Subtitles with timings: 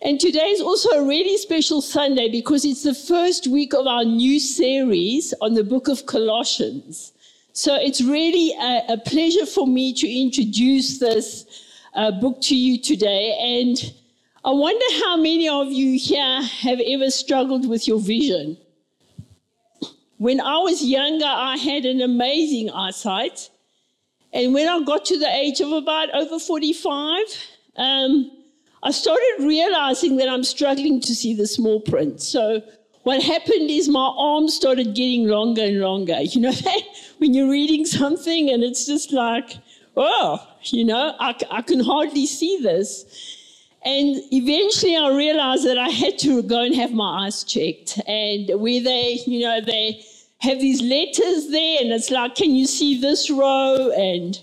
[0.00, 4.04] And today is also a really special Sunday because it's the first week of our
[4.04, 7.12] new series on the book of Colossians.
[7.52, 11.46] So it's really a, a pleasure for me to introduce this
[11.94, 13.36] uh, book to you today.
[13.40, 13.76] And
[14.44, 18.56] I wonder how many of you here have ever struggled with your vision.
[20.18, 23.50] When I was younger, I had an amazing eyesight.
[24.32, 27.18] And when I got to the age of about over 45,
[27.76, 28.37] um,
[28.82, 32.20] I started realizing that I'm struggling to see the small print.
[32.22, 32.62] So
[33.02, 36.18] what happened is my arms started getting longer and longer.
[36.20, 36.82] You know that
[37.18, 39.56] when you're reading something and it's just like,
[39.96, 43.04] oh, you know, I, I can hardly see this.
[43.84, 48.00] And eventually I realized that I had to go and have my eyes checked.
[48.06, 50.04] And where they, you know, they
[50.40, 53.90] have these letters there and it's like, can you see this row?
[53.96, 54.38] And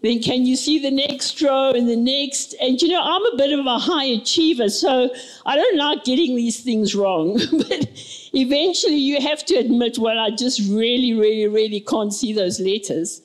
[0.00, 2.54] then can you see the next row and the next?
[2.60, 5.10] And you know, I'm a bit of a high achiever, so
[5.44, 7.40] I don't like getting these things wrong.
[7.52, 7.88] but
[8.32, 13.22] eventually you have to admit, well, I just really, really, really can't see those letters.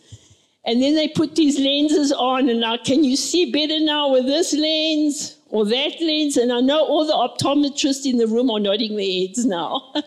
[0.66, 4.26] And then they put these lenses on, and now can you see better now with
[4.26, 6.38] this lens or that lens?
[6.38, 9.92] And I know all the optometrists in the room are nodding their heads now.
[9.96, 10.02] uh,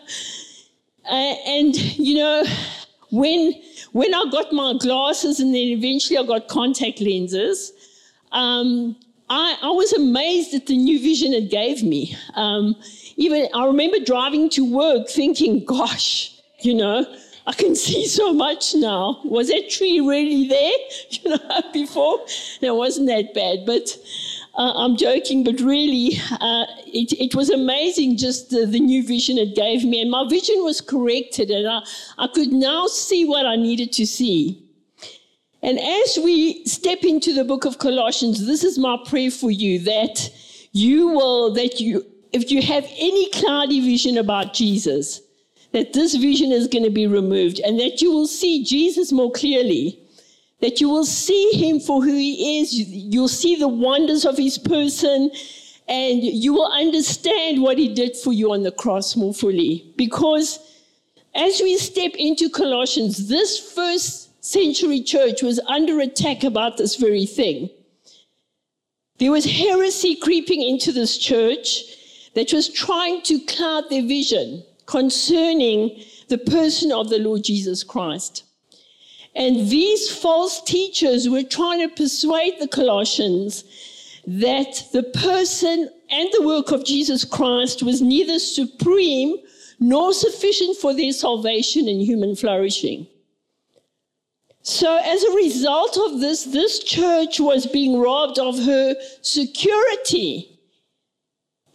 [1.11, 2.43] and you know,
[3.11, 3.53] when
[3.93, 7.71] when I got my glasses and then eventually I got contact lenses,
[8.31, 8.95] um,
[9.29, 12.15] I, I, was amazed at the new vision it gave me.
[12.35, 12.75] Um,
[13.17, 17.05] even I remember driving to work thinking, gosh, you know,
[17.45, 19.21] I can see so much now.
[19.25, 20.71] Was that tree really there?
[21.09, 22.19] You know, before?
[22.61, 23.65] It wasn't that bad.
[23.65, 23.97] But
[24.55, 26.65] uh, I'm joking, but really, uh,
[26.97, 30.01] it, it, was amazing just the, the, new vision it gave me.
[30.01, 31.81] And my vision was corrected, and I,
[32.17, 34.63] I could now see what I needed to see.
[35.61, 39.79] And as we step into the book of Colossians, this is my prayer for you
[39.79, 40.31] that
[40.71, 45.21] you will, that you, if you have any cloudy vision about Jesus,
[45.73, 49.31] that this vision is going to be removed and that you will see Jesus more
[49.31, 49.99] clearly
[50.59, 52.73] that you will see him for who he is.
[52.73, 55.31] You'll see the wonders of his person,
[55.87, 59.93] and you will understand what he did for you on the cross more fully.
[59.95, 60.59] Because
[61.33, 67.25] as we step into Colossians, this first century church was under attack about this very
[67.25, 67.69] thing.
[69.19, 71.83] There was heresy creeping into this church
[72.35, 78.43] that was trying to cloud their vision concerning the person of the Lord Jesus Christ.
[79.35, 83.63] And these false teachers were trying to persuade the Colossians
[84.27, 89.37] that the person and the work of Jesus Christ was neither supreme
[89.79, 93.07] nor sufficient for their salvation and human flourishing.
[94.63, 100.59] So, as a result of this, this church was being robbed of her security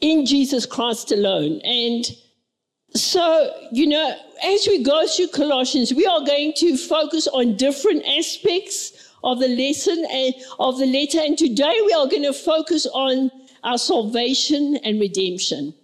[0.02, 1.62] in Jesus Christ alone.
[1.64, 2.04] And
[2.94, 4.14] so, you know,
[4.44, 9.48] as we go through Colossians, we are going to focus on different aspects of the
[9.48, 11.20] lesson and of the letter.
[11.20, 13.30] And today we are going to focus on
[13.64, 15.74] our salvation and redemption.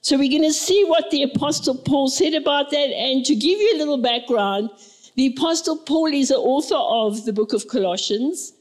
[0.00, 2.88] So we're going to see what the Apostle Paul said about that.
[2.90, 4.70] And to give you a little background,
[5.16, 8.52] the Apostle Paul is the author of the book of Colossians.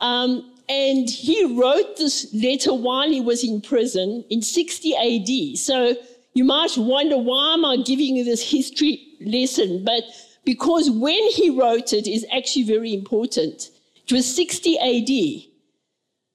[0.00, 5.58] Um, and he wrote this letter while he was in prison in 60 AD.
[5.58, 5.96] So
[6.34, 9.84] you might wonder why am I giving you this history lesson?
[9.84, 10.04] But
[10.44, 13.70] because when he wrote it is actually very important.
[14.06, 15.50] It was 60 AD.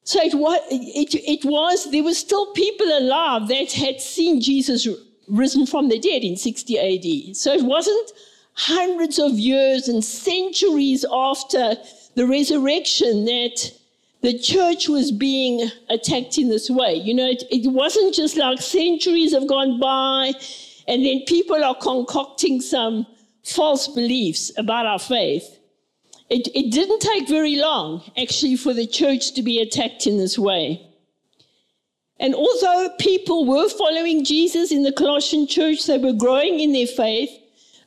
[0.03, 4.87] So it was, it, it was, there were still people alive that had seen Jesus
[5.27, 7.35] risen from the dead in 60 AD.
[7.35, 8.11] So it wasn't
[8.53, 11.75] hundreds of years and centuries after
[12.13, 13.71] the resurrection that
[14.21, 16.93] the church was being attacked in this way.
[16.93, 20.33] You know, it, it wasn't just like centuries have gone by
[20.87, 23.07] and then people are concocting some
[23.45, 25.59] false beliefs about our faith.
[26.29, 30.39] It, it didn't take very long, actually, for the church to be attacked in this
[30.39, 30.81] way.
[32.19, 36.87] And although people were following Jesus in the Colossian church, they were growing in their
[36.87, 37.29] faith.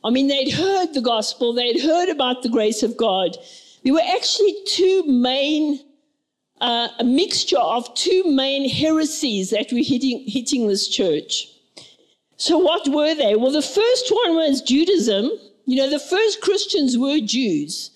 [0.03, 3.35] I mean, they'd heard the gospel, they'd heard about the grace of God.
[3.83, 5.79] There were actually two main
[6.61, 11.47] uh, a mixture of two main heresies that were hitting, hitting this church.
[12.35, 13.35] So, what were they?
[13.35, 15.31] Well, the first one was Judaism.
[15.69, 17.91] You know, the first Christians were Jews,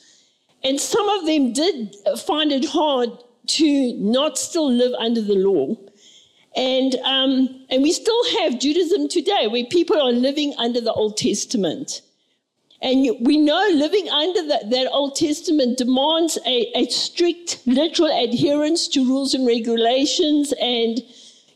[0.64, 3.10] and some of them did find it hard
[3.48, 5.76] to not still live under the law.
[6.56, 11.18] And, um, and we still have Judaism today where people are living under the Old
[11.18, 12.04] Testament.
[12.80, 18.88] And we know living under that, that Old Testament demands a, a, strict literal adherence
[18.90, 20.54] to rules and regulations.
[20.62, 21.02] And,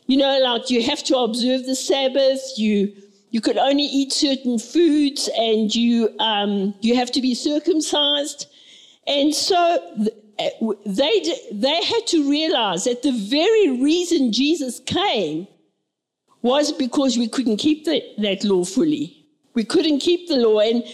[0.08, 2.92] you know, like you have to observe the Sabbath, you
[3.30, 8.46] you could only eat certain foods, and you um, you have to be circumcised.
[9.06, 10.12] And so
[10.86, 15.46] they they had to realize that the very reason Jesus came
[16.42, 19.26] was because we couldn't keep the, that law fully.
[19.54, 20.84] We couldn't keep the law, and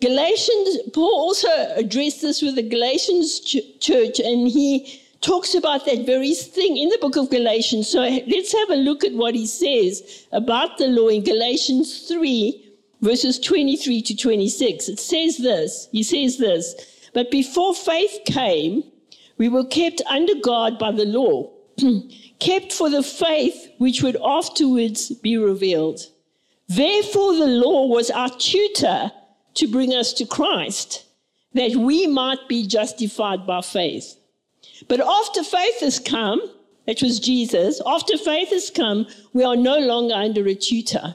[0.00, 6.04] Galatians Paul also addressed this with the Galatians ch- church, and he talks about that
[6.04, 7.88] very thing in the book of Galatians.
[7.88, 12.74] So let's have a look at what he says about the law in Galatians 3,
[13.00, 14.88] verses 23 to 26.
[14.88, 16.74] It says this He says this,
[17.14, 18.84] but before faith came,
[19.38, 21.50] we were kept under God by the law,
[22.38, 26.00] kept for the faith which would afterwards be revealed.
[26.68, 29.12] Therefore, the law was our tutor
[29.54, 31.04] to bring us to Christ,
[31.52, 34.16] that we might be justified by faith.
[34.88, 36.40] But after faith has come,
[36.86, 41.14] that was Jesus, after faith has come, we are no longer under a tutor.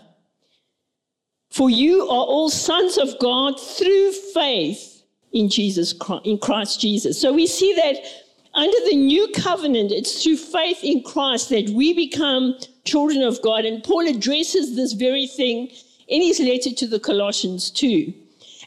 [1.50, 5.94] For you are all sons of God through faith in Jesus
[6.24, 7.20] in Christ Jesus.
[7.20, 7.98] So we see that
[8.54, 12.56] under the new covenant, it's through faith in Christ that we become
[12.86, 13.66] children of God.
[13.66, 15.70] And Paul addresses this very thing
[16.08, 18.14] in his letter to the Colossians too.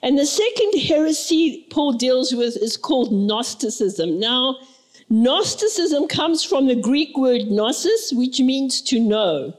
[0.03, 4.19] And the second heresy Paul deals with is called Gnosticism.
[4.19, 4.57] Now,
[5.13, 9.53] Gnosticism comes from the Greek word gnosis, which means to know.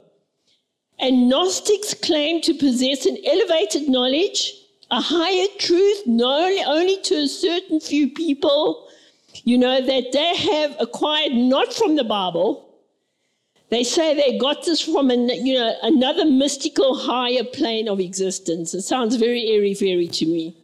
[0.97, 4.53] And Gnostics claim to possess an elevated knowledge,
[4.91, 8.87] a higher truth known only to a certain few people,
[9.43, 12.69] you know, that they have acquired not from the Bible.
[13.69, 18.73] They say they got this from an, you know, another mystical higher plane of existence.
[18.73, 20.55] It sounds very airy fairy to me.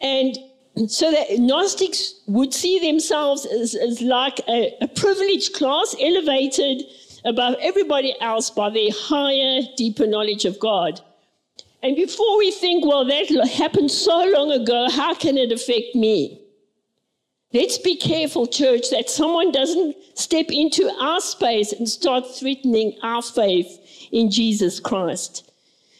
[0.00, 0.36] And
[0.86, 6.82] so that Gnostics would see themselves as, as like a, a privileged class, elevated
[7.24, 11.00] above everybody else by their higher, deeper knowledge of God.
[11.82, 16.40] And before we think, well, that happened so long ago, how can it affect me?
[17.52, 23.20] Let's be careful, church, that someone doesn't step into our space and start threatening our
[23.20, 25.52] faith in Jesus Christ.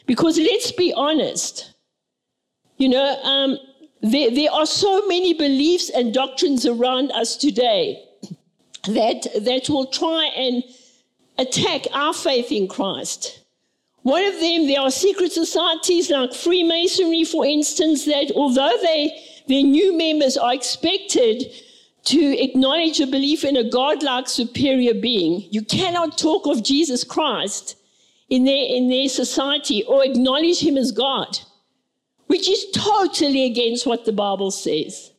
[0.07, 1.75] Because let's be honest,
[2.79, 3.59] you know, um,
[4.03, 8.05] there, there are so many beliefs and doctrines around us today
[8.89, 10.65] that, that will try and
[11.39, 13.41] attack our faith in Christ.
[14.03, 19.17] One of them, there are secret societies like Freemasonry, for instance, that although they,
[19.47, 21.45] their new members are expected
[22.05, 27.77] to acknowledge a belief in a godlike superior being, you cannot talk of Jesus Christ
[28.29, 31.39] in their, in their society or acknowledge him as God
[32.33, 35.11] which is totally against what the Bible says.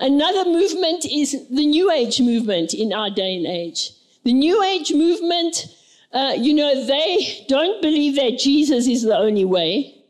[0.00, 3.92] Another movement is the New Age movement in our day and age.
[4.24, 5.66] The New Age movement,
[6.12, 10.02] uh, you know, they don't believe that Jesus is the only way.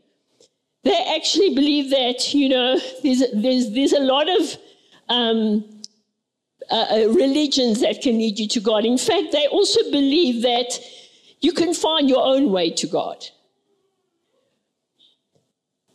[0.84, 4.56] They actually believe that, you know, there's, there's, there's a lot of
[5.10, 5.82] um,
[6.70, 8.86] uh, uh religions that can lead you to God.
[8.86, 10.80] In fact, they also believe that
[11.42, 13.22] you can find your own way to God.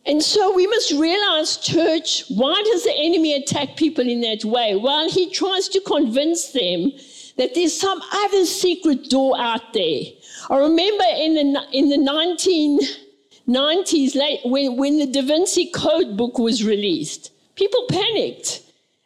[0.06, 4.76] And so we must realize, church, why does the enemy attack people in that way?
[4.76, 6.92] Well, he tries to convince them
[7.36, 10.02] that there's some other secret door out there.
[10.50, 11.96] I remember in the, in the
[13.48, 18.60] 1990s, late, when, when the Da Vinci Code book was released, people panicked.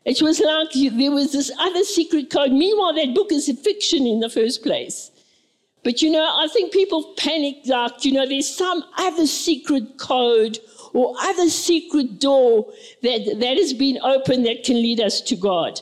[0.04, 2.50] It was like there was this other secret code.
[2.50, 5.10] Meanwhile, that book is a fiction in the first place.
[5.84, 10.58] But you know, I think people panicked like, you know, there's some other secret code
[10.94, 12.66] or other secret door
[13.02, 15.80] that, that has been opened that can lead us to God.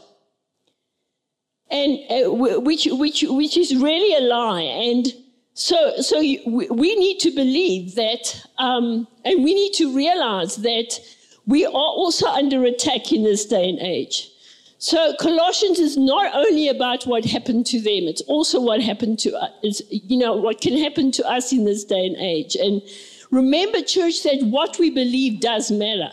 [1.70, 4.62] And uh, which, which, which is really a lie.
[4.62, 5.12] And
[5.54, 11.00] so, so we need to believe that, um, and we need to realize that
[11.46, 14.30] we are also under attack in this day and age.
[14.78, 19.34] So Colossians is not only about what happened to them, it's also what happened to
[19.34, 22.56] us, you know, what can happen to us in this day and age.
[22.56, 22.82] And
[23.30, 26.11] Remember, church, that what we believe does matter.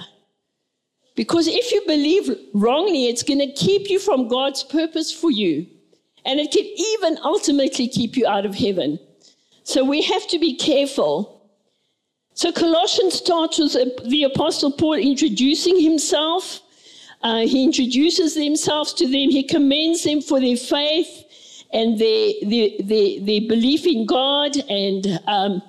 [1.16, 5.68] Because if you believe wrongly, it's going to keep you from God's purpose for you.
[6.26, 9.00] And it can even ultimately keep you out of heaven.
[9.64, 11.50] So we have to be careful.
[12.34, 16.62] So Colossians starts with the Apostle Paul introducing himself.
[17.22, 19.30] Uh, he introduces himself to them.
[19.30, 21.26] He commends them for their faith
[21.72, 25.62] and their, their, their, their belief in God and um,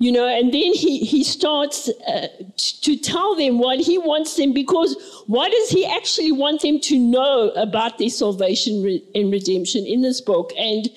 [0.00, 4.54] you know, and then he, he starts uh, to tell them what he wants them
[4.54, 10.00] because what does he actually want them to know about their salvation and redemption in
[10.00, 10.52] this book?
[10.58, 10.88] And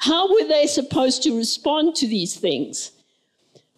[0.00, 2.92] How were they supposed to respond to these things?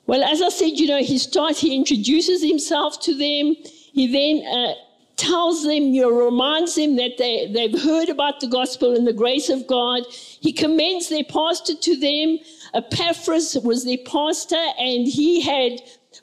[0.07, 3.55] Well, as I said, you know, he starts, he introduces himself to them.
[3.93, 4.75] He then uh,
[5.17, 9.12] tells them, you know, reminds them that they, they've heard about the gospel and the
[9.12, 10.03] grace of God.
[10.11, 12.39] He commends their pastor to them.
[12.75, 15.81] Epaphras was their pastor, and he had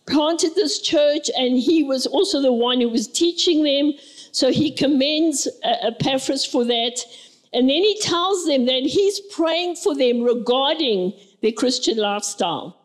[0.08, 3.94] planted this church, and he was also the one who was teaching them.
[4.32, 7.03] So he commends uh, Epaphras for that.
[7.51, 12.75] And then he tells them that he's praying for them regarding their Christian lifestyle.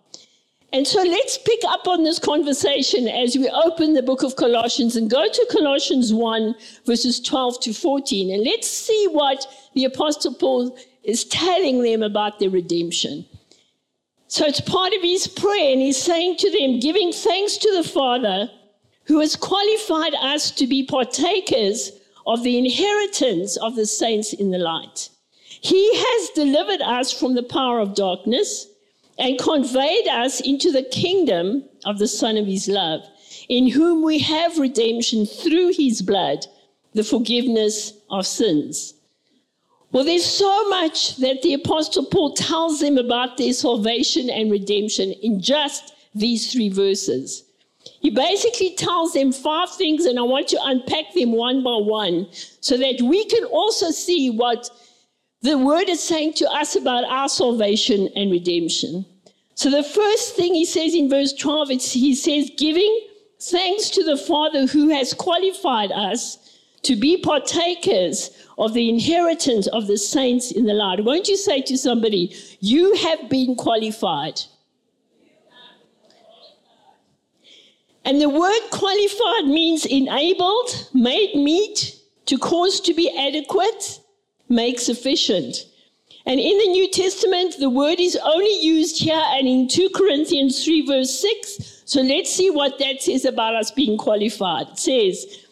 [0.72, 4.96] And so let's pick up on this conversation as we open the book of Colossians
[4.96, 6.54] and go to Colossians 1,
[6.84, 8.34] verses 12 to 14.
[8.34, 13.24] And let's see what the Apostle Paul is telling them about their redemption.
[14.34, 17.88] So it's part of his prayer, and he's saying to them, giving thanks to the
[17.88, 18.50] Father
[19.04, 21.92] who has qualified us to be partakers
[22.26, 25.08] of the inheritance of the saints in the light.
[25.60, 28.66] He has delivered us from the power of darkness
[29.20, 33.02] and conveyed us into the kingdom of the Son of His love,
[33.48, 36.44] in whom we have redemption through His blood,
[36.92, 38.94] the forgiveness of sins.
[39.94, 45.12] Well, there's so much that the Apostle Paul tells them about their salvation and redemption
[45.12, 47.44] in just these three verses.
[48.00, 52.26] He basically tells them five things, and I want to unpack them one by one
[52.60, 54.68] so that we can also see what
[55.42, 59.06] the word is saying to us about our salvation and redemption.
[59.54, 63.06] So, the first thing he says in verse 12, he says, giving
[63.40, 66.43] thanks to the Father who has qualified us
[66.84, 71.04] to be partakers of the inheritance of the saints in the light.
[71.04, 74.40] Won't you say to somebody, You have been qualified?
[78.04, 84.00] And the word qualified means enabled, made meet, to cause to be adequate,
[84.48, 85.66] make sufficient.
[86.26, 90.64] And in the New Testament, the word is only used here and in 2 Corinthians
[90.64, 91.82] 3, verse 6.
[91.84, 94.68] So let's see what that says about us being qualified.
[94.68, 95.43] It says,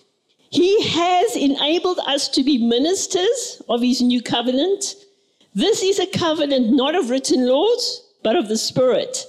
[0.52, 4.96] He has enabled us to be ministers of His new covenant.
[5.54, 9.24] This is a covenant not of written laws, but of the Spirit.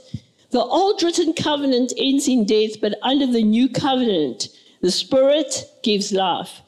[0.52, 4.50] The old written covenant ends in death, but under the new covenant,
[4.82, 6.62] the Spirit gives life.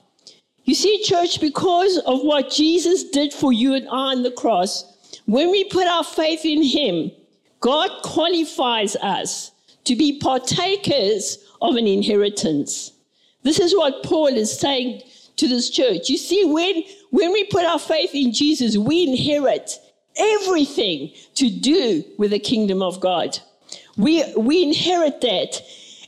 [0.64, 5.20] You see, church, because of what Jesus did for you and I on the cross,
[5.26, 7.12] when we put our faith in Him,
[7.60, 9.52] God qualifies us
[9.84, 12.94] to be partakers of an inheritance.
[13.46, 15.04] This is what Paul is saying
[15.36, 16.10] to this church.
[16.10, 19.80] You see, when, when we put our faith in Jesus, we inherit
[20.18, 23.38] everything to do with the kingdom of God.
[23.98, 25.62] We, we inherit that.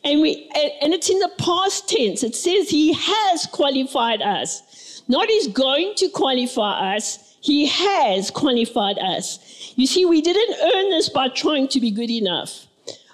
[0.04, 0.50] And, we,
[0.82, 2.24] and it's in the past tense.
[2.24, 5.04] It says he has qualified us.
[5.08, 9.74] Not he's going to qualify us, he has qualified us.
[9.76, 12.66] You see, we didn't earn this by trying to be good enough.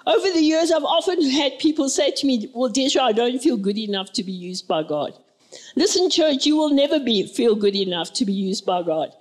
[0.06, 3.56] Over the years, I've often had people say to me, Well, Desray, I don't feel
[3.56, 5.14] good enough to be used by God.
[5.76, 9.12] Listen, church, you will never be, feel good enough to be used by God.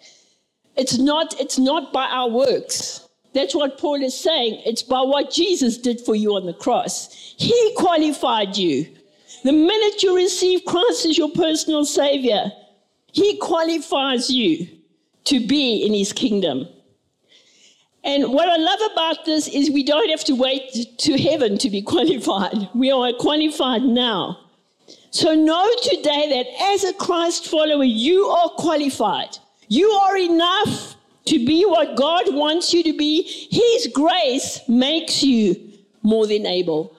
[0.75, 3.08] It's not, it's not by our works.
[3.34, 4.62] That's what Paul is saying.
[4.66, 7.34] It's by what Jesus did for you on the cross.
[7.38, 8.88] He qualified you.
[9.44, 12.52] The minute you receive Christ as your personal Savior,
[13.12, 14.68] He qualifies you
[15.25, 16.68] to be in His kingdom.
[18.03, 21.69] And what I love about this is we don't have to wait to heaven to
[21.69, 22.69] be qualified.
[22.75, 24.39] We are qualified now.
[25.12, 29.38] So know today that as a Christ follower, you are qualified.
[29.69, 30.95] You are enough
[31.25, 33.24] to be what God wants you to be.
[33.50, 35.55] His grace makes you
[36.01, 36.95] more than able.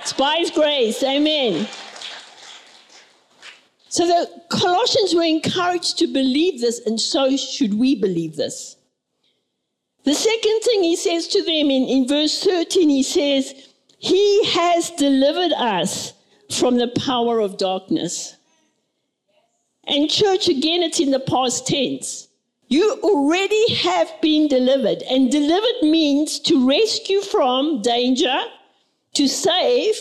[0.00, 1.02] It's by His grace.
[1.02, 1.66] Amen.
[3.88, 8.77] So the Colossians were encouraged to believe this, and so should we believe this.
[10.04, 13.54] The second thing he says to them in, in verse 13, he says,
[13.98, 16.12] He has delivered us
[16.50, 18.36] from the power of darkness.
[19.84, 22.28] And, church, again, it's in the past tense.
[22.68, 25.02] You already have been delivered.
[25.02, 28.38] And delivered means to rescue from danger,
[29.14, 29.96] to save,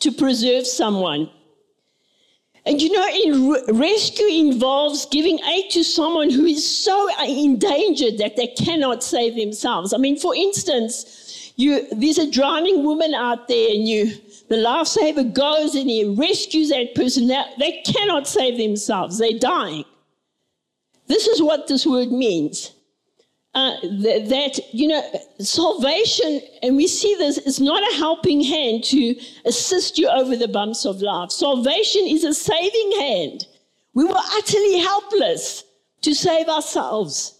[0.00, 1.30] to preserve someone.
[2.66, 8.36] And you know, in rescue involves giving aid to someone who is so endangered that
[8.36, 9.94] they cannot save themselves.
[9.94, 14.06] I mean, for instance, you, there's a drowning woman out there, and you,
[14.48, 17.28] the lifesaver goes and he rescues that person.
[17.28, 19.84] They, they cannot save themselves; they're dying.
[21.06, 22.72] This is what this word means.
[23.52, 25.02] Uh, that, that, you know,
[25.48, 30.48] salvation, and we see this, is not a helping hand to assist you over the
[30.48, 31.30] bumps of life.
[31.30, 33.46] Salvation is a saving hand.
[33.94, 35.64] We were utterly helpless
[36.02, 37.38] to save ourselves.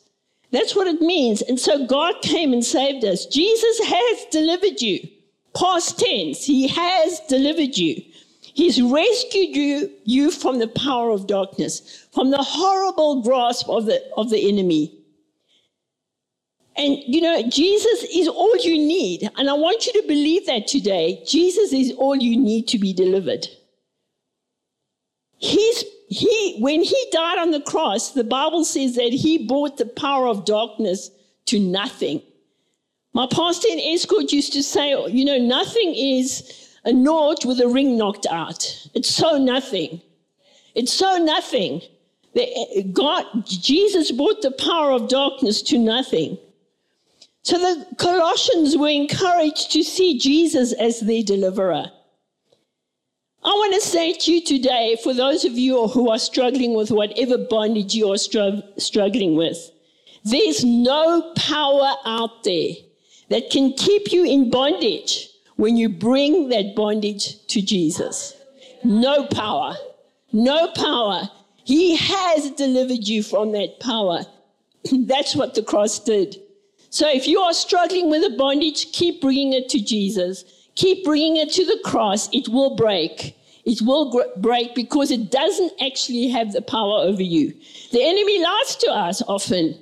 [0.53, 1.43] That's what it means.
[1.43, 3.27] And so God came and saved us.
[3.27, 5.01] Jesus has delivered you.
[5.55, 8.03] Past tense, He has delivered you.
[8.41, 14.03] He's rescued you, you from the power of darkness, from the horrible grasp of the,
[14.17, 15.00] of the enemy.
[16.81, 19.31] And you know, Jesus is all you need.
[19.37, 21.23] And I want you to believe that today.
[21.27, 23.47] Jesus is all you need to be delivered.
[25.37, 29.85] He's, he, when he died on the cross, the Bible says that he brought the
[29.85, 31.11] power of darkness
[31.47, 32.23] to nothing.
[33.13, 37.69] My pastor in Estcourt used to say, you know, nothing is a nought with a
[37.69, 38.89] ring knocked out.
[38.95, 40.01] It's so nothing.
[40.75, 41.83] It's so nothing.
[42.95, 46.39] God, Jesus brought the power of darkness to nothing.
[47.43, 51.91] So the Colossians were encouraged to see Jesus as their deliverer.
[53.43, 56.91] I want to say to you today, for those of you who are struggling with
[56.91, 59.71] whatever bondage you are struggling with,
[60.25, 62.75] there's no power out there
[63.31, 68.37] that can keep you in bondage when you bring that bondage to Jesus.
[68.85, 69.75] No power.
[70.33, 71.31] No power.
[71.65, 74.27] He has delivered you from that power.
[74.93, 76.37] That's what the cross did.
[76.91, 80.45] So if you are struggling with a bondage, keep bringing it to Jesus.
[80.75, 82.29] Keep bringing it to the cross.
[82.33, 83.37] It will break.
[83.65, 87.55] It will gr- break because it doesn't actually have the power over you.
[87.93, 89.79] The enemy lies to us often.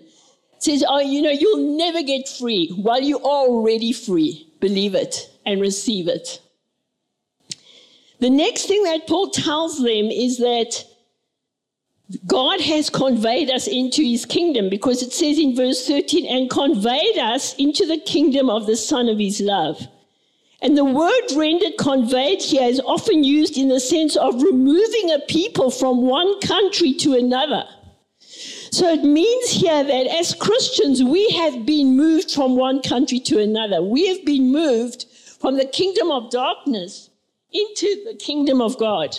[0.58, 2.68] Says, oh, you know, you'll never get free.
[2.76, 6.40] While you are already free, believe it and receive it.
[8.20, 10.84] The next thing that Paul tells them is that
[12.26, 17.18] God has conveyed us into his kingdom because it says in verse 13, and conveyed
[17.18, 19.86] us into the kingdom of the Son of his love.
[20.62, 25.18] And the word rendered conveyed here is often used in the sense of removing a
[25.28, 27.64] people from one country to another.
[28.70, 33.38] So it means here that as Christians, we have been moved from one country to
[33.38, 33.82] another.
[33.82, 35.06] We have been moved
[35.40, 37.10] from the kingdom of darkness
[37.52, 39.16] into the kingdom of God.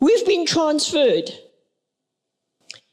[0.00, 1.30] We've been transferred.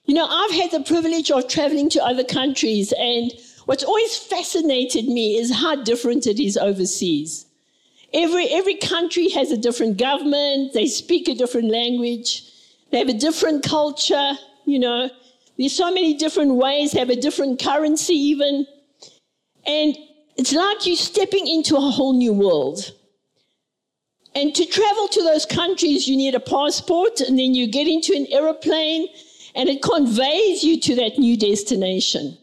[0.09, 3.31] You know, I've had the privilege of traveling to other countries, and
[3.65, 7.45] what's always fascinated me is how different it is overseas.
[8.11, 12.41] Every, every country has a different government, they speak a different language,
[12.89, 14.31] they have a different culture,
[14.65, 15.11] you know.
[15.59, 18.65] There's so many different ways, they have a different currency, even.
[19.67, 19.95] And
[20.37, 22.93] it's like you're stepping into a whole new world.
[24.33, 28.15] And to travel to those countries, you need a passport, and then you get into
[28.15, 29.07] an aeroplane,
[29.59, 32.37] and it conveys you to that new destination.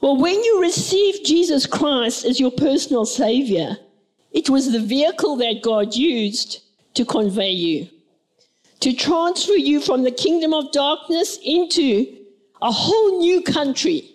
[0.00, 3.76] Well, when you receive Jesus Christ as your personal Savior,
[4.32, 6.60] it was the vehicle that God used
[6.94, 7.88] to convey you,
[8.80, 12.18] to transfer you from the kingdom of darkness into
[12.60, 14.10] a whole new country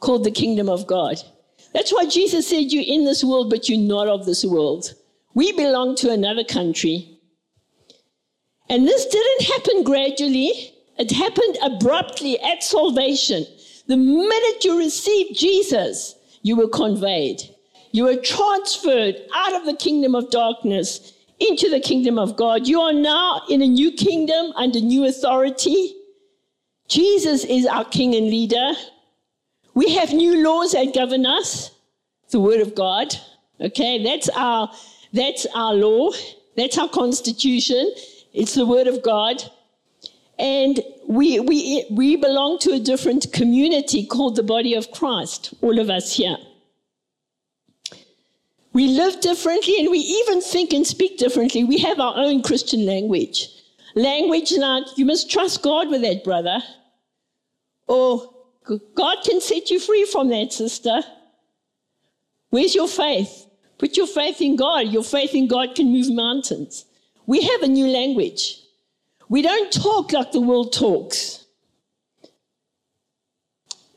[0.00, 1.16] called the kingdom of God.
[1.72, 4.92] That's why Jesus said, You're in this world, but you're not of this world.
[5.32, 7.18] We belong to another country.
[8.68, 10.75] And this didn't happen gradually.
[10.98, 13.46] It happened abruptly at salvation.
[13.86, 17.42] The minute you received Jesus, you were conveyed.
[17.92, 22.66] You were transferred out of the kingdom of darkness into the kingdom of God.
[22.66, 25.94] You are now in a new kingdom under new authority.
[26.88, 28.72] Jesus is our king and leader.
[29.74, 31.70] We have new laws that govern us.
[32.30, 33.14] The word of God.
[33.60, 34.70] Okay, that's our
[35.12, 36.10] that's our law.
[36.56, 37.92] That's our constitution.
[38.32, 39.42] It's the word of God.
[40.38, 45.78] And we, we, we belong to a different community called the body of Christ, all
[45.78, 46.36] of us here.
[48.72, 51.64] We live differently and we even think and speak differently.
[51.64, 53.48] We have our own Christian language.
[53.94, 56.58] Language like, you must trust God with that, brother.
[57.86, 58.34] Or,
[58.94, 61.00] God can set you free from that, sister.
[62.50, 63.46] Where's your faith?
[63.78, 64.88] Put your faith in God.
[64.88, 66.84] Your faith in God can move mountains.
[67.26, 68.60] We have a new language.
[69.28, 71.44] We don't talk like the world talks.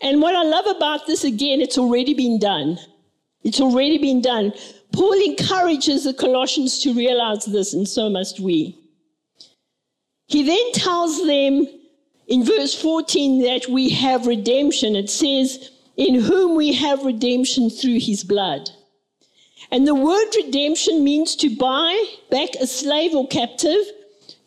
[0.01, 2.79] And what I love about this again, it's already been done.
[3.43, 4.53] It's already been done.
[4.91, 8.77] Paul encourages the Colossians to realize this, and so must we.
[10.27, 11.67] He then tells them
[12.27, 14.95] in verse 14 that we have redemption.
[14.95, 18.69] It says, In whom we have redemption through his blood.
[19.71, 23.85] And the word redemption means to buy back a slave or captive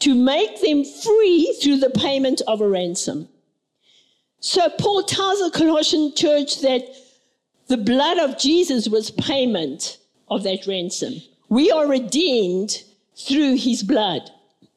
[0.03, 3.29] to make them free through the payment of a ransom.
[4.41, 6.83] So Paul tells the Colossian church that
[7.69, 11.23] the blood of Jesus was payment of that ransom.
[11.49, 12.83] We are redeemed
[13.17, 14.29] through his blood.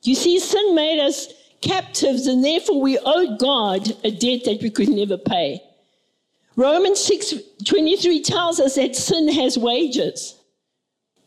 [0.03, 4.69] You see, sin made us captives, and therefore we owed God a debt that we
[4.69, 5.59] could never pay.
[6.55, 7.33] Romans 6
[7.65, 10.35] 23 tells us that sin has wages.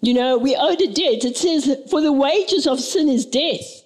[0.00, 1.24] You know, we owed a debt.
[1.24, 3.77] It says, For the wages of sin is death.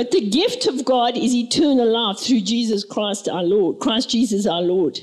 [0.00, 4.46] But the gift of God is eternal life through Jesus Christ our Lord, Christ Jesus
[4.46, 4.98] our Lord.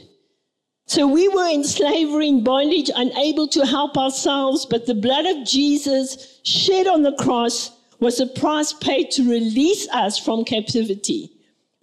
[0.87, 5.45] So we were in slavery, in bondage, unable to help ourselves, but the blood of
[5.45, 11.31] Jesus shed on the cross was the price paid to release us from captivity.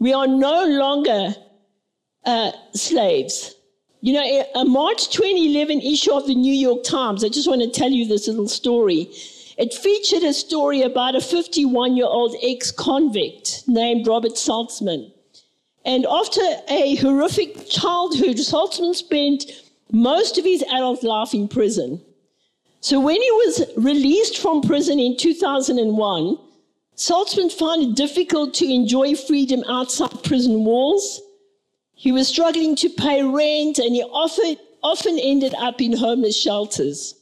[0.00, 1.36] We are no longer
[2.24, 3.54] uh, slaves.
[4.00, 7.70] You know, a March 2011 issue of the New York Times, I just want to
[7.70, 9.08] tell you this little story.
[9.56, 15.12] It featured a story about a 51 year old ex convict named Robert Saltzman.
[15.84, 19.44] And after a horrific childhood, Saltzman spent
[19.92, 22.00] most of his adult life in prison.
[22.80, 26.38] So when he was released from prison in 2001,
[26.96, 31.20] Saltzman found it difficult to enjoy freedom outside prison walls.
[31.94, 37.14] He was struggling to pay rent and he often, often ended up in homeless shelters.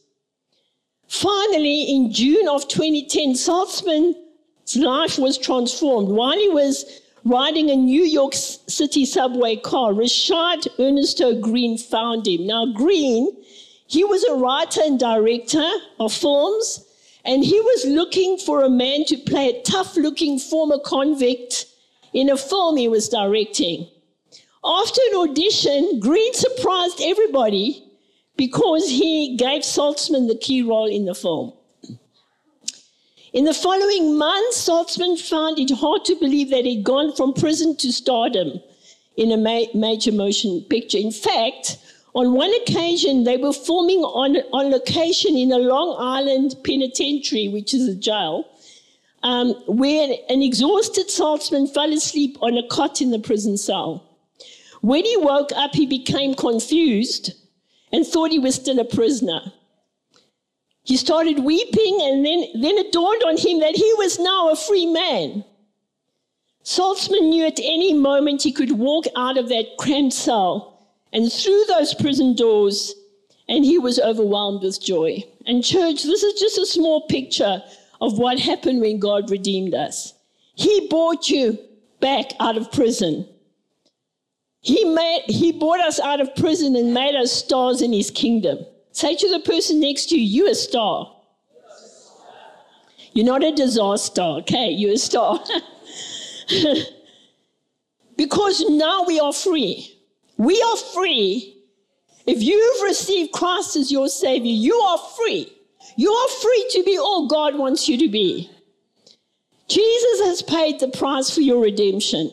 [1.12, 4.16] Finally, in June of 2010, Saltzman's
[4.76, 6.08] life was transformed.
[6.08, 12.46] While he was riding a New York City subway car, Rashad Ernesto Green found him.
[12.46, 13.30] Now, Green,
[13.86, 15.70] he was a writer and director
[16.00, 16.82] of films,
[17.26, 21.66] and he was looking for a man to play a tough looking former convict
[22.14, 23.86] in a film he was directing.
[24.64, 27.91] After an audition, Green surprised everybody
[28.36, 31.52] because he gave Saltzman the key role in the film.
[33.32, 37.76] In the following months, Saltzman found it hard to believe that he'd gone from prison
[37.76, 38.60] to stardom
[39.16, 40.98] in a ma- major motion picture.
[40.98, 41.78] In fact,
[42.14, 47.72] on one occasion, they were filming on, on location in a Long Island penitentiary, which
[47.72, 48.44] is a jail,
[49.22, 54.06] um, where an exhausted Saltzman fell asleep on a cot in the prison cell.
[54.82, 57.32] When he woke up, he became confused
[57.92, 59.40] and thought he was still a prisoner.
[60.84, 64.56] He started weeping, and then, then it dawned on him that he was now a
[64.56, 65.44] free man.
[66.64, 71.64] Saltzman knew at any moment he could walk out of that cramped cell and through
[71.68, 72.94] those prison doors,
[73.48, 75.22] and he was overwhelmed with joy.
[75.46, 77.62] And, church, this is just a small picture
[78.00, 80.14] of what happened when God redeemed us.
[80.54, 81.58] He bought you
[82.00, 83.28] back out of prison.
[84.62, 88.58] He, made, he brought us out of prison and made us stars in his kingdom.
[88.92, 91.12] Say to the person next to you, you're a star.
[93.12, 94.70] You're not a disaster, okay?
[94.70, 95.40] You're a star.
[98.16, 99.98] because now we are free.
[100.38, 101.58] We are free.
[102.26, 105.52] If you've received Christ as your Savior, you are free.
[105.96, 108.48] You are free to be all God wants you to be.
[109.68, 112.30] Jesus has paid the price for your redemption.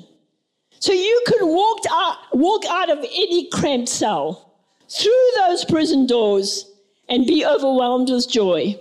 [0.80, 4.56] So you can walk out, walk out of any cramped cell
[4.90, 6.66] through those prison doors
[7.10, 8.80] and be overwhelmed with joy.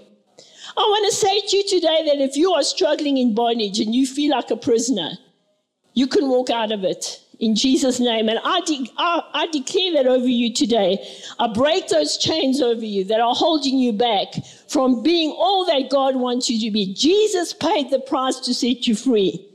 [0.76, 3.94] I want to say to you today that if you are struggling in bondage and
[3.94, 5.10] you feel like a prisoner,
[5.94, 8.28] you can walk out of it in Jesus' name.
[8.28, 11.04] And I, de- I, I, declare that over you today.
[11.40, 14.28] I break those chains over you that are holding you back
[14.68, 16.94] from being all that God wants you to be.
[16.94, 19.47] Jesus paid the price to set you free.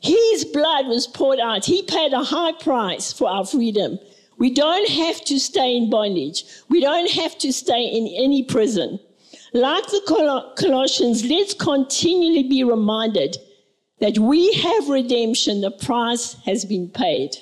[0.00, 1.64] His blood was poured out.
[1.64, 3.98] He paid a high price for our freedom.
[4.38, 6.44] We don't have to stay in bondage.
[6.68, 9.00] We don't have to stay in any prison.
[9.52, 13.36] Like the Colossians, let's continually be reminded
[14.00, 17.36] that we have redemption, the price has been paid.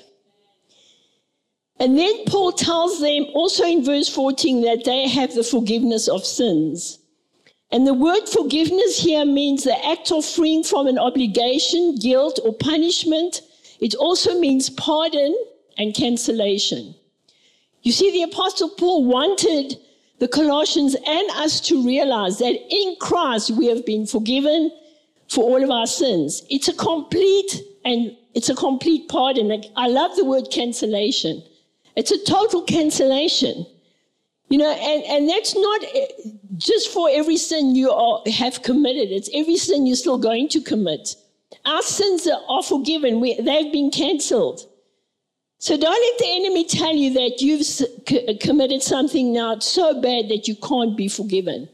[1.79, 6.25] And then Paul tells them also in verse 14 that they have the forgiveness of
[6.25, 6.99] sins.
[7.73, 12.55] And the word forgiveness here means the act of freeing from an obligation, guilt, or
[12.55, 13.43] punishment.
[13.81, 15.37] It also means pardon
[15.77, 16.95] and cancellation.
[17.83, 19.77] You see, the Apostle Paul wanted
[20.19, 24.71] the Colossians and us to realize that in Christ we have been forgiven
[25.29, 26.43] for all of our sins.
[26.49, 29.63] It's a complete and it's a complete pardon.
[29.77, 31.43] I love the word cancellation.
[31.97, 33.67] It's a total cancellation.
[34.49, 36.07] You know, and, and that's not eh,
[36.57, 39.11] just for every sin you are, have committed.
[39.11, 41.17] It's every sin you're still going to commit.
[41.65, 43.21] Our sins are forgiven.
[43.21, 44.61] We, they've been cancelled.
[45.59, 50.47] So don't let the enemy tell you that you've committed something now so bad that
[50.47, 51.69] you can't be forgiven.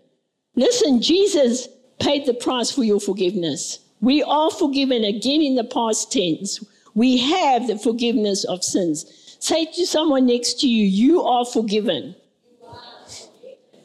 [0.55, 1.69] Listen, Jesus
[2.01, 3.81] paid the price for your forgiveness.
[4.01, 6.65] We are forgiven again in the past tense.
[6.95, 9.37] We have the forgiveness of sins.
[9.41, 12.15] Say to someone next to you, you are forgiven.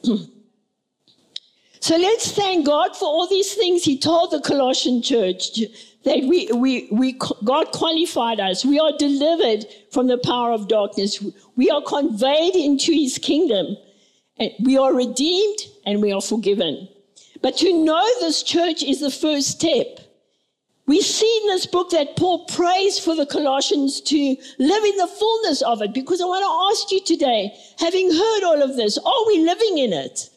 [1.80, 5.60] so let's thank God for all these things He told the Colossian church
[6.08, 8.64] that we, we, we, God qualified us.
[8.64, 11.24] We are delivered from the power of darkness.
[11.58, 13.76] We are conveyed into his kingdom.
[14.64, 16.88] We are redeemed and we are forgiven.
[17.42, 20.00] But to know this church is the first step.
[20.88, 25.08] We see in this book that Paul prays for the Colossians to live in the
[25.20, 28.98] fullness of it because I want to ask you today, having heard all of this,
[28.98, 30.30] are we living in it?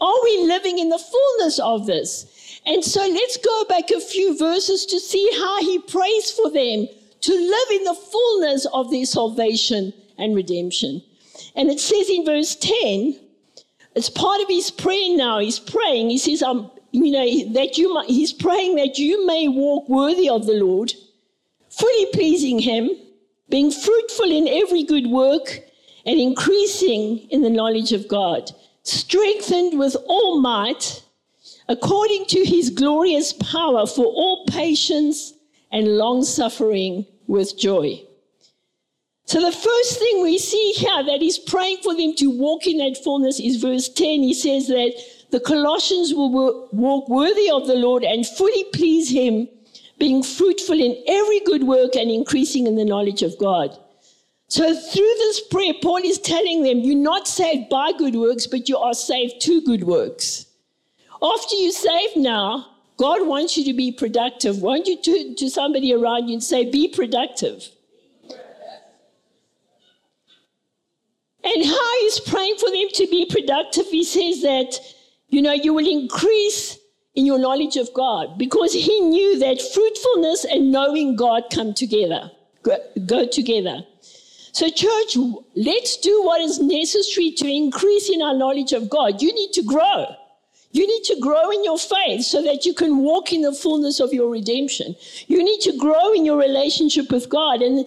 [0.00, 2.60] Are we living in the fullness of this?
[2.66, 6.88] And so let's go back a few verses to see how he prays for them
[7.20, 11.00] to live in the fullness of their salvation and redemption.
[11.54, 13.20] And it says in verse 10,
[13.94, 15.38] it's part of his prayer now.
[15.38, 16.10] He's praying.
[16.10, 20.28] He says, um, you know, that you might, he's praying that you may walk worthy
[20.28, 20.92] of the Lord,
[21.70, 22.90] fully pleasing him,
[23.48, 25.60] being fruitful in every good work,
[26.04, 28.50] and increasing in the knowledge of God,
[28.82, 31.02] strengthened with all might
[31.68, 35.32] according to his glorious power for all patience
[35.70, 38.02] and long suffering with joy.
[39.24, 42.78] So, the first thing we see here that he's praying for them to walk in
[42.78, 44.22] that fullness is verse 10.
[44.22, 44.92] He says that
[45.32, 49.48] the Colossians will walk worthy of the Lord and fully please him,
[49.98, 53.76] being fruitful in every good work and increasing in the knowledge of God.
[54.48, 58.68] So, through this prayer, Paul is telling them, You're not saved by good works, but
[58.68, 60.44] you are saved to good works.
[61.22, 62.66] After you're saved now,
[62.98, 64.60] God wants you to be productive.
[64.60, 67.70] Won't you turn to somebody around you and say, Be productive?
[71.44, 74.78] And how he's praying for them to be productive, he says that,
[75.32, 76.78] you know, you will increase
[77.14, 82.30] in your knowledge of God because he knew that fruitfulness and knowing God come together,
[82.62, 83.82] go, together.
[84.52, 85.16] So, church,
[85.56, 89.22] let's do what is necessary to increase in our knowledge of God.
[89.22, 90.14] You need to grow.
[90.72, 94.00] You need to grow in your faith so that you can walk in the fullness
[94.00, 94.94] of your redemption.
[95.28, 97.62] You need to grow in your relationship with God.
[97.62, 97.86] And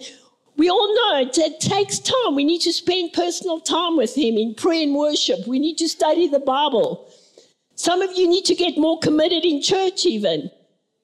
[0.56, 2.34] we all know it, it, takes time.
[2.34, 5.46] We need to spend personal time with Him in prayer and worship.
[5.46, 7.08] We need to study the Bible.
[7.76, 10.50] Some of you need to get more committed in church, even.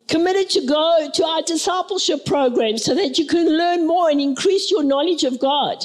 [0.09, 4.71] Committed to go to our discipleship program so that you can learn more and increase
[4.71, 5.85] your knowledge of God.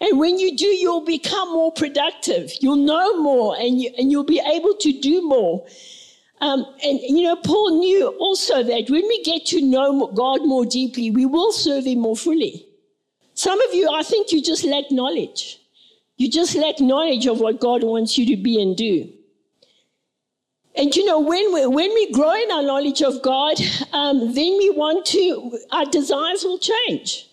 [0.00, 2.52] And when you do, you'll become more productive.
[2.60, 5.64] You'll know more and, you, and you'll be able to do more.
[6.40, 10.66] Um, and, you know, Paul knew also that when we get to know God more
[10.66, 12.66] deeply, we will serve Him more fully.
[13.34, 15.58] Some of you, I think you just lack knowledge.
[16.18, 19.12] You just lack knowledge of what God wants you to be and do.
[20.76, 23.56] And you know, when we, when we grow in our knowledge of God,
[23.92, 27.26] um, then we want to, our desires will change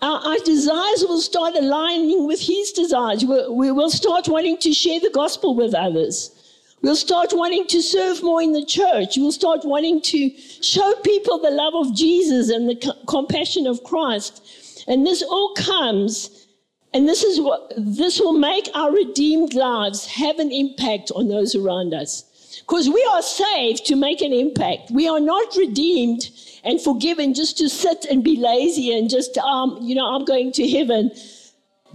[0.00, 3.24] our, our, desires will start aligning with His desires.
[3.24, 6.34] We'll, we will start wanting to share the gospel with others.
[6.82, 9.16] We'll start wanting to serve more in the church.
[9.16, 10.30] We'll start wanting to
[10.62, 14.84] show people the love of Jesus and the compassion of Christ.
[14.86, 16.46] And this all comes,
[16.94, 21.56] and this is what this will make our redeemed lives have an impact on those
[21.56, 22.22] around us.
[22.68, 24.90] Because we are saved to make an impact.
[24.90, 26.28] We are not redeemed
[26.64, 30.52] and forgiven just to sit and be lazy and just, um, you know, I'm going
[30.52, 31.10] to heaven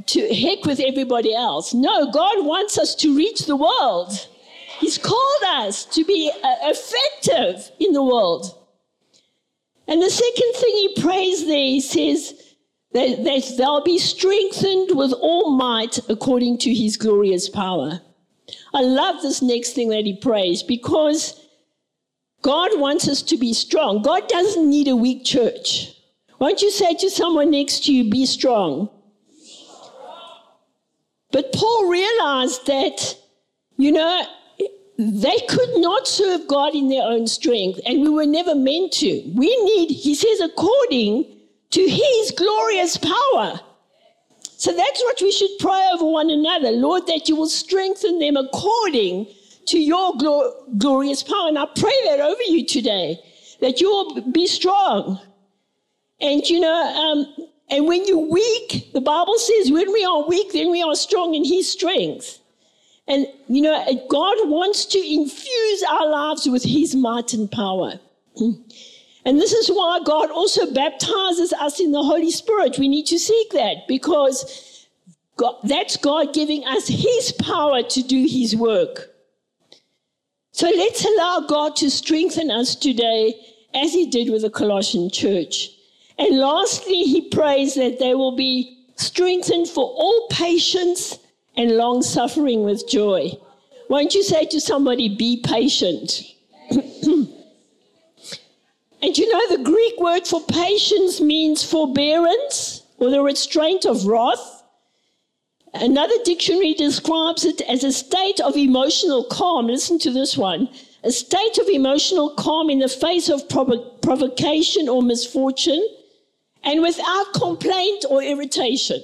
[0.07, 1.75] to heck with everybody else.
[1.75, 4.27] No, God wants us to reach the world.
[4.79, 8.57] He's called us to be uh, effective in the world.
[9.87, 12.33] And the second thing he prays there, he says
[12.93, 18.01] that, that they'll be strengthened with all might according to his glorious power.
[18.73, 21.39] I love this next thing that he prays because
[22.41, 24.01] God wants us to be strong.
[24.01, 25.93] God doesn't need a weak church.
[26.39, 28.89] Won't you say to someone next to you, be strong?
[31.31, 33.15] But Paul realized that,
[33.77, 34.23] you know,
[34.97, 39.31] they could not serve God in their own strength, and we were never meant to.
[39.35, 41.39] We need, he says, according
[41.71, 43.59] to his glorious power.
[44.63, 46.71] So that's what we should pray over one another.
[46.71, 49.27] Lord, that you will strengthen them according
[49.65, 50.13] to your
[50.77, 51.49] glorious power.
[51.49, 53.19] And I pray that over you today,
[53.59, 55.19] that you will be strong.
[56.21, 60.53] And you know, um, and when you're weak, the Bible says, when we are weak,
[60.53, 62.39] then we are strong in His strength.
[63.09, 67.99] And you know, God wants to infuse our lives with His might and power.
[69.25, 72.77] And this is why God also baptizes us in the Holy Spirit.
[72.77, 74.87] We need to seek that because
[75.37, 79.13] God, that's God giving us His power to do His work.
[80.51, 83.33] So let's allow God to strengthen us today
[83.73, 85.71] as he did with the Colossian church.
[86.19, 91.17] And lastly, he prays that they will be strengthened for all patience
[91.57, 93.31] and long suffering with joy.
[93.89, 96.21] Won't you say to somebody, be patient?
[99.03, 104.63] and you know, the Greek word for patience means forbearance or the restraint of wrath.
[105.73, 109.67] Another dictionary describes it as a state of emotional calm.
[109.67, 110.69] Listen to this one
[111.03, 115.85] a state of emotional calm in the face of provo- provocation or misfortune
[116.63, 119.01] and without complaint or irritation.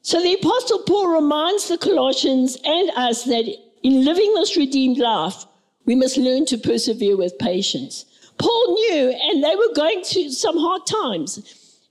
[0.00, 5.44] So the Apostle Paul reminds the Colossians and us that in living this redeemed life,
[5.84, 8.06] we must learn to persevere with patience.
[8.38, 11.38] Paul knew, and they were going through some hard times.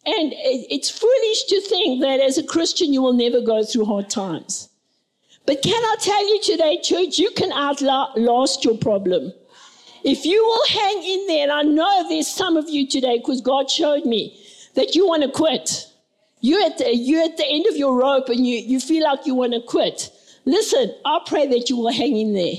[0.05, 4.09] And it's foolish to think that as a Christian you will never go through hard
[4.09, 4.69] times.
[5.45, 9.31] But can I tell you today, church, you can outlast your problem.
[10.03, 13.39] If you will hang in there, and I know there's some of you today because
[13.39, 14.37] God showed me
[14.75, 15.87] that you want to quit.
[16.41, 19.25] You're at, the, you're at the end of your rope and you, you feel like
[19.25, 20.11] you want to quit.
[20.43, 22.55] Listen, I pray that you will hang in there.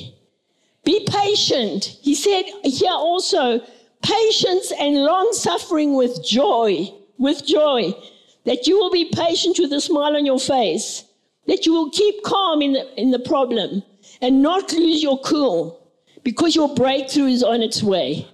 [0.85, 1.85] Be patient.
[2.01, 3.61] He said here also,
[4.05, 6.87] patience and long suffering with joy,
[7.19, 7.93] with joy,
[8.45, 11.05] that you will be patient with a smile on your face,
[11.47, 13.83] that you will keep calm in the, in the problem
[14.21, 15.91] and not lose your cool
[16.23, 18.29] because your breakthrough is on its way.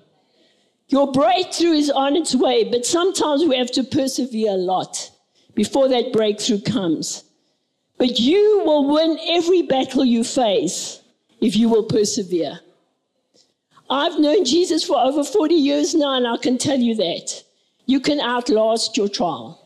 [0.88, 5.10] Your breakthrough is on its way, but sometimes we have to persevere a lot
[5.54, 7.22] before that breakthrough comes.
[7.96, 11.00] But you will win every battle you face
[11.40, 12.58] if you will persevere.
[13.90, 17.42] I've known Jesus for over 40 years now, and I can tell you that.
[17.86, 19.56] You can outlast your trial.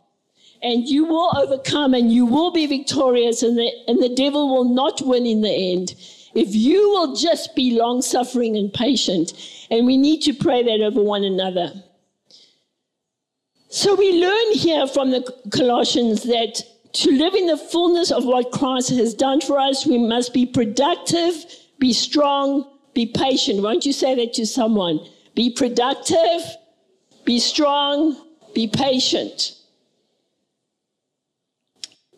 [0.63, 4.65] And you will overcome and you will be victorious, and the, and the devil will
[4.65, 5.95] not win in the end.
[6.35, 9.35] If you will just be long suffering and patient,
[9.71, 11.73] and we need to pray that over one another.
[13.69, 16.63] So we learn here from the Colossians that
[16.95, 20.47] to live in the fullness of what Christ has done for us, we must be
[20.47, 21.45] productive,
[21.79, 23.63] be strong, be patient.
[23.63, 25.01] Won't you say that to someone?
[25.35, 26.43] Be productive,
[27.25, 28.17] be strong,
[28.55, 29.57] be patient.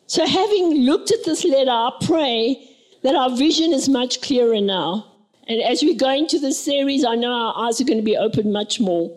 [0.07, 2.71] So, having looked at this letter, I pray
[3.03, 5.13] that our vision is much clearer now.
[5.49, 8.17] And as we go into this series, I know our eyes are going to be
[8.17, 9.17] opened much more.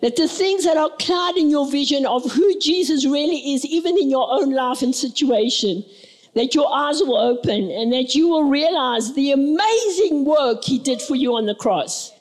[0.00, 4.08] That the things that are clouding your vision of who Jesus really is, even in
[4.10, 5.84] your own life and situation,
[6.34, 11.00] that your eyes will open and that you will realize the amazing work he did
[11.00, 12.12] for you on the cross.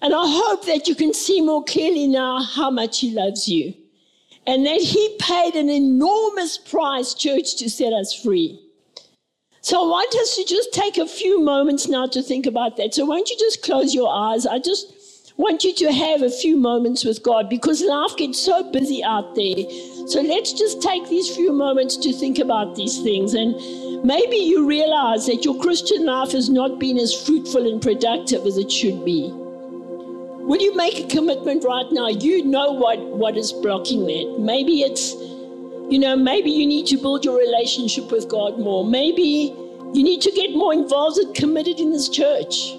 [0.00, 3.74] And I hope that you can see more clearly now how much he loves you
[4.46, 8.58] and that he paid an enormous price, church, to set us free.
[9.60, 12.94] So I want us to just take a few moments now to think about that.
[12.94, 14.44] So won't you just close your eyes?
[14.44, 14.92] I just
[15.42, 19.34] want you to have a few moments with God because life gets so busy out
[19.34, 19.64] there.
[20.06, 23.34] So let's just take these few moments to think about these things.
[23.34, 23.52] And
[24.04, 28.56] maybe you realize that your Christian life has not been as fruitful and productive as
[28.56, 29.30] it should be.
[29.32, 32.06] Will you make a commitment right now?
[32.06, 34.36] You know what, what is blocking that.
[34.38, 35.10] Maybe it's,
[35.90, 38.84] you know, maybe you need to build your relationship with God more.
[38.84, 39.52] Maybe
[39.92, 42.76] you need to get more involved and committed in this church.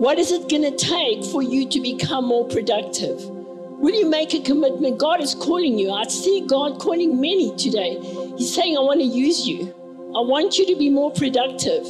[0.00, 3.22] What is it going to take for you to become more productive?
[3.22, 4.96] Will you make a commitment?
[4.96, 5.90] God is calling you.
[5.92, 7.98] I see God calling many today.
[8.38, 9.68] He's saying, I want to use you.
[10.16, 11.84] I want you to be more productive.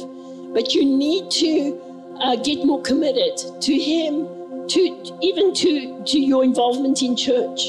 [0.53, 4.27] But you need to uh, get more committed to Him,
[4.67, 7.61] to even to, to your involvement in church.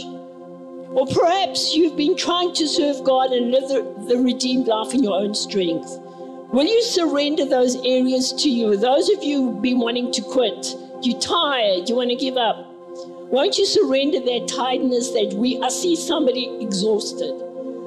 [0.90, 5.04] Or perhaps you've been trying to serve God and live the, the redeemed life in
[5.04, 6.01] your own strength.
[6.52, 8.76] Will you surrender those areas to you?
[8.76, 12.66] Those of you who've been wanting to quit, you're tired, you want to give up.
[13.32, 17.32] Won't you surrender that tiredness that we I see somebody exhausted.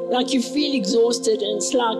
[0.10, 1.95] Like you feel exhausted and it's like,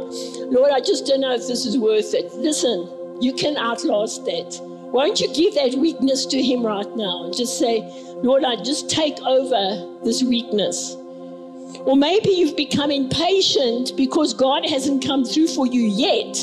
[0.52, 2.34] Lord, I just don't know if this is worth it.
[2.34, 2.90] Listen,
[3.22, 4.60] you can outlast that.
[4.92, 7.82] Won't you give that weakness to him right now and just say,
[8.24, 10.96] Lord, I just take over this weakness.
[11.86, 16.36] Or maybe you've become impatient because God hasn't come through for you yet.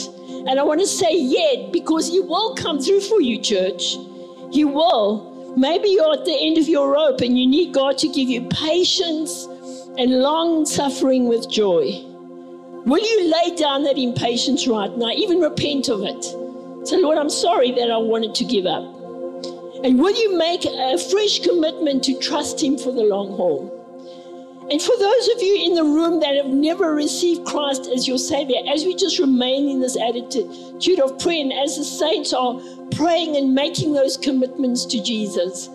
[0.46, 3.96] And I want to say yet because He will come through for you, church.
[4.50, 5.54] He will.
[5.56, 8.42] Maybe you're at the end of your rope and you need God to give you
[8.48, 9.46] patience
[9.98, 12.04] and long suffering with joy.
[12.84, 16.24] Will you lay down that impatience right now, even repent of it?
[16.88, 18.82] Say, Lord, I'm sorry that I wanted to give up.
[19.84, 23.71] And will you make a fresh commitment to trust Him for the long haul?
[24.70, 28.18] And for those of you in the room that have never received Christ as your
[28.18, 32.60] Savior, as we just remain in this attitude of prayer, and as the saints are
[32.92, 35.68] praying and making those commitments to Jesus,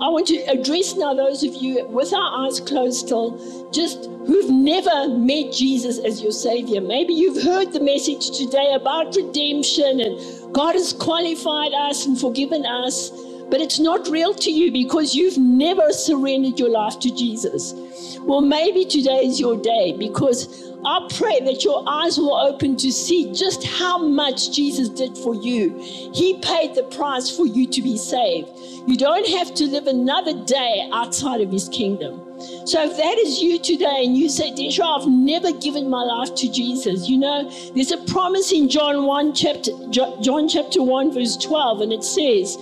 [0.00, 4.50] I want to address now those of you with our eyes closed still, just who've
[4.50, 6.80] never met Jesus as your Savior.
[6.80, 12.66] Maybe you've heard the message today about redemption and God has qualified us and forgiven
[12.66, 13.10] us
[13.52, 17.74] but it's not real to you because you've never surrendered your life to Jesus.
[18.22, 22.90] Well, maybe today is your day because I pray that your eyes will open to
[22.90, 25.78] see just how much Jesus did for you.
[26.14, 28.48] He paid the price for you to be saved.
[28.86, 32.20] You don't have to live another day outside of his kingdom.
[32.66, 36.34] So if that is you today and you say, Desray, I've never given my life
[36.36, 41.36] to Jesus, you know, there's a promise in John 1 chapter John chapter 1, verse
[41.36, 42.56] 12, and it says,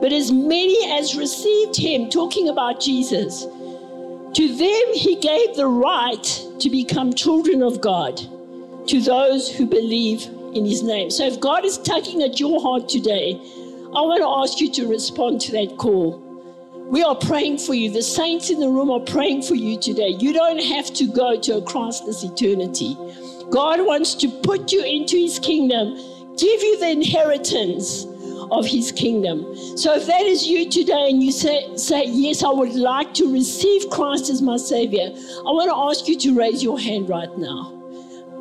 [0.00, 6.46] But as many as received him, talking about Jesus, to them he gave the right
[6.58, 8.16] to become children of God,
[8.88, 10.22] to those who believe
[10.54, 11.10] in his name.
[11.10, 13.32] So if God is tugging at your heart today,
[13.94, 16.26] I want to ask you to respond to that call.
[16.88, 17.90] We are praying for you.
[17.90, 20.08] The saints in the room are praying for you today.
[20.08, 22.96] You don't have to go to a Christless eternity.
[23.50, 25.94] God wants to put you into his kingdom,
[26.36, 28.06] give you the inheritance
[28.50, 29.56] of his kingdom.
[29.76, 33.32] So if that is you today and you say, say, Yes, I would like to
[33.32, 37.36] receive Christ as my Savior, I want to ask you to raise your hand right
[37.38, 37.80] now.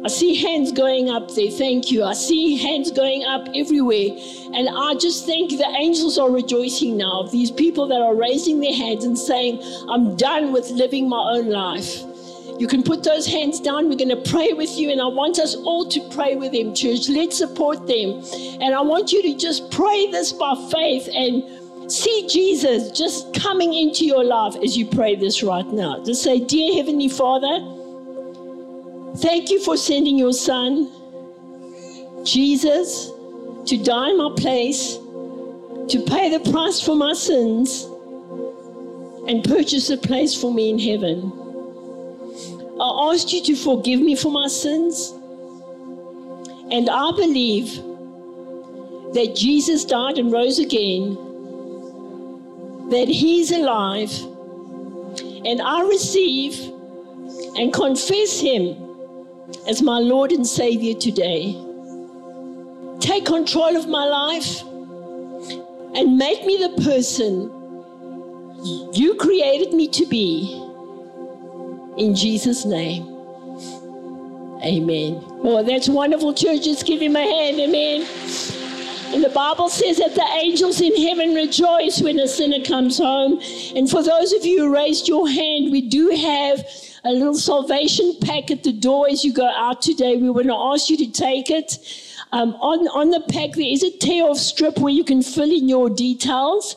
[0.04, 1.52] I see hands going up there.
[1.52, 2.06] Thank you.
[2.06, 4.12] I see hands going up everywhere.
[4.54, 8.62] And I just think the angels are rejoicing now of these people that are raising
[8.62, 12.04] their hands and saying, I'm done with living my own life.
[12.60, 13.88] You can put those hands down.
[13.88, 16.76] We're going to pray with you, and I want us all to pray with them,
[16.76, 17.08] church.
[17.08, 18.22] Let's support them.
[18.62, 23.74] And I want you to just pray this by faith and see Jesus just coming
[23.74, 26.04] into your life as you pray this right now.
[26.04, 27.60] Just say, Dear Heavenly Father,
[29.20, 30.92] thank you for sending your Son,
[32.26, 33.10] Jesus,
[33.68, 37.86] to die in my place, to pay the price for my sins,
[39.30, 41.49] and purchase a place for me in heaven.
[42.82, 45.14] I asked you to forgive me for my sins.
[46.72, 47.76] And I believe
[49.14, 51.16] that Jesus died and rose again,
[52.90, 54.12] that He's alive,
[55.46, 56.58] and I receive
[57.58, 58.78] and confess Him
[59.68, 61.60] as my Lord and Savior today.
[63.00, 64.62] Take control of my life
[65.96, 67.52] and make me the person
[68.94, 70.69] you created me to be
[72.00, 73.04] in Jesus' name.
[74.64, 75.22] Amen.
[75.44, 76.64] Oh, that's wonderful, church.
[76.64, 77.60] Just give him a hand.
[77.60, 78.08] Amen.
[79.14, 83.42] And the Bible says that the angels in heaven rejoice when a sinner comes home.
[83.76, 86.64] And for those of you who raised your hand, we do have
[87.04, 90.18] a little salvation pack at the door as you go out today.
[90.18, 91.80] We want to ask you to take it.
[92.32, 95.52] Um, on, on the pack, there is a tear off strip where you can fill
[95.52, 96.76] in your details.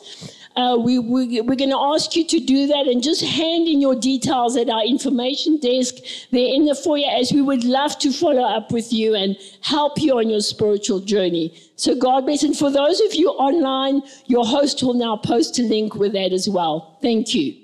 [0.55, 3.81] Uh, we, we, we're going to ask you to do that and just hand in
[3.81, 5.95] your details at our information desk
[6.31, 9.99] there in the foyer as we would love to follow up with you and help
[9.99, 11.57] you on your spiritual journey.
[11.75, 12.43] So God bless.
[12.43, 16.31] And for those of you online, your host will now post a link with that
[16.31, 16.99] as well.
[17.01, 17.62] Thank you.